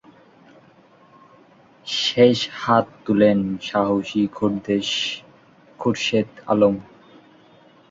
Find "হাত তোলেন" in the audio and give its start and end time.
2.61-3.39